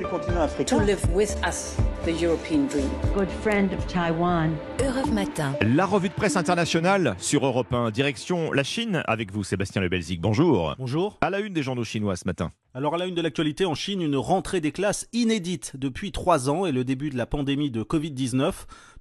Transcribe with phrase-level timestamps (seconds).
[0.00, 0.78] le continent africain.
[0.78, 2.88] to live with us the European dream.
[3.14, 4.52] good friend of Taiwan.
[4.80, 5.54] Europe Matin.
[5.60, 9.88] La revue de presse internationale sur Europe 1, direction la Chine, avec vous Sébastien Le
[9.88, 10.20] Belzic.
[10.20, 10.74] Bonjour.
[10.78, 11.18] Bonjour.
[11.20, 12.50] À la une des journaux chinois ce matin.
[12.74, 16.48] Alors à la une de l'actualité en Chine, une rentrée des classes inédite depuis trois
[16.48, 18.50] ans et le début de la pandémie de Covid-19.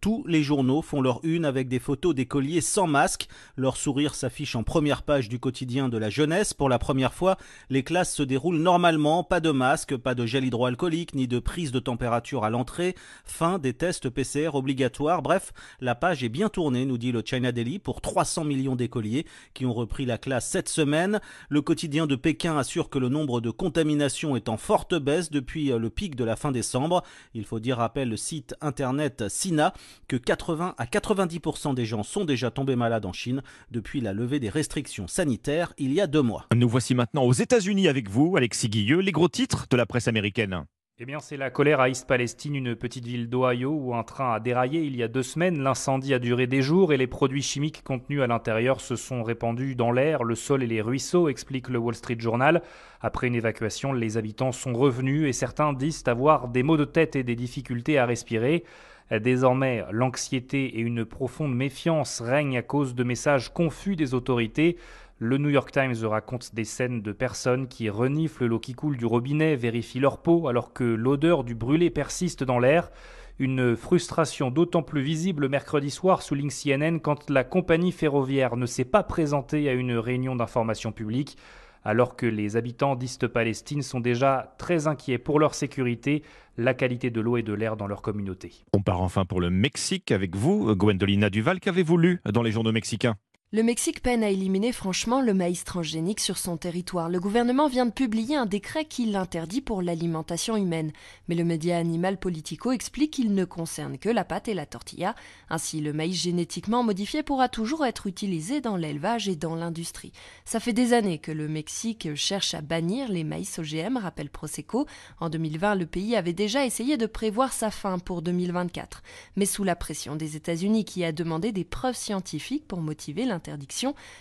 [0.01, 3.29] Tous les journaux font leur une avec des photos d'écoliers sans masque.
[3.55, 6.53] Leur sourire s'affiche en première page du quotidien de la jeunesse.
[6.53, 7.37] Pour la première fois,
[7.69, 11.71] les classes se déroulent normalement, pas de masque, pas de gel hydroalcoolique, ni de prise
[11.71, 15.21] de température à l'entrée, fin des tests PCR obligatoires.
[15.21, 19.25] Bref, la page est bien tournée, nous dit le China Daily, pour 300 millions d'écoliers
[19.53, 21.21] qui ont repris la classe cette semaine.
[21.47, 25.67] Le quotidien de Pékin assure que le nombre de contaminations est en forte baisse depuis
[25.67, 27.03] le pic de la fin décembre.
[27.35, 29.75] Il faut dire, rappelle le site internet Sina,
[30.07, 34.39] que 80 à 90% des gens sont déjà tombés malades en Chine depuis la levée
[34.39, 36.47] des restrictions sanitaires il y a deux mois.
[36.55, 40.07] Nous voici maintenant aux États-Unis avec vous, Alexis Guilleux, les gros titres de la presse
[40.07, 40.65] américaine.
[41.03, 44.33] Eh bien, c'est la colère à East Palestine, une petite ville d'Ohio où un train
[44.33, 45.59] a déraillé il y a deux semaines.
[45.59, 49.73] L'incendie a duré des jours et les produits chimiques contenus à l'intérieur se sont répandus
[49.73, 52.61] dans l'air, le sol et les ruisseaux, explique le Wall Street Journal.
[53.01, 57.15] Après une évacuation, les habitants sont revenus et certains disent avoir des maux de tête
[57.15, 58.63] et des difficultés à respirer.
[59.09, 64.77] Désormais, l'anxiété et une profonde méfiance règnent à cause de messages confus des autorités.
[65.23, 69.05] Le New York Times raconte des scènes de personnes qui reniflent l'eau qui coule du
[69.05, 72.89] robinet, vérifient leur peau alors que l'odeur du brûlé persiste dans l'air.
[73.37, 78.83] Une frustration d'autant plus visible mercredi soir, souligne CNN, quand la compagnie ferroviaire ne s'est
[78.83, 81.37] pas présentée à une réunion d'information publique,
[81.83, 86.23] alors que les habitants d'East Palestine sont déjà très inquiets pour leur sécurité,
[86.57, 88.65] la qualité de l'eau et de l'air dans leur communauté.
[88.73, 91.59] On part enfin pour le Mexique avec vous, Gwendolina Duval.
[91.59, 93.17] Qu'avez-vous lu dans les journaux mexicains?
[93.53, 97.09] Le Mexique peine à éliminer franchement le maïs transgénique sur son territoire.
[97.09, 100.93] Le gouvernement vient de publier un décret qui l'interdit pour l'alimentation humaine.
[101.27, 105.15] Mais le média Animal Politico explique qu'il ne concerne que la pâte et la tortilla.
[105.49, 110.13] Ainsi, le maïs génétiquement modifié pourra toujours être utilisé dans l'élevage et dans l'industrie.
[110.45, 114.87] Ça fait des années que le Mexique cherche à bannir les maïs OGM, rappelle Prosecco.
[115.19, 119.03] En 2020, le pays avait déjà essayé de prévoir sa fin pour 2024.
[119.35, 123.25] Mais sous la pression des États-Unis qui a demandé des preuves scientifiques pour motiver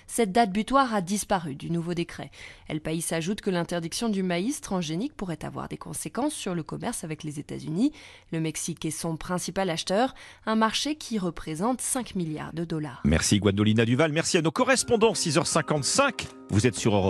[0.06, 2.31] cette date butoir a disparu du nouveau décret.
[2.69, 7.04] El País ajoute que l'interdiction du maïs transgénique pourrait avoir des conséquences sur le commerce
[7.04, 7.92] avec les États-Unis.
[8.32, 10.14] Le Mexique est son principal acheteur,
[10.47, 13.03] un marché qui représente 5 milliards de dollars.
[13.04, 16.26] Merci Gwendolina Duval, merci à nos correspondants, 6h55.
[16.50, 17.08] Vous êtes sur Europe.